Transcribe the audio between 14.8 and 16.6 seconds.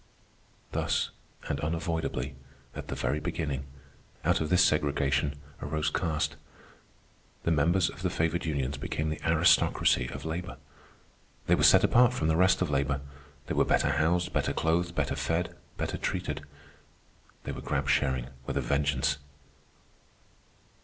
better fed, better treated.